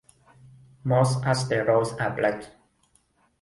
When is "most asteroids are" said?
0.83-2.09